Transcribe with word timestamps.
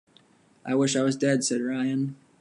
"I 0.65 0.73
wish 0.73 0.95
I 0.95 1.03
was 1.03 1.15
dead," 1.15 1.43
said 1.43 1.61
Ryan. 1.61 2.15